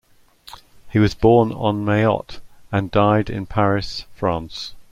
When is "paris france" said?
3.45-4.73